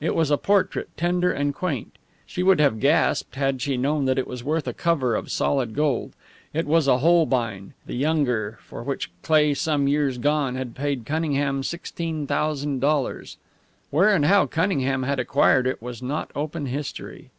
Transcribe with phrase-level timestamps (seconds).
[0.00, 1.96] It was a portrait, tender and quaint.
[2.26, 5.74] She would have gasped had she known that it was worth a cover of solid
[5.74, 6.12] gold.
[6.52, 11.64] It was a Holbein, The Younger, for which Cleigh some years gone had paid Cunningham
[11.64, 13.36] sixteen thousand dollars.
[13.90, 17.30] Where and how Cunningham had acquired it was not open history.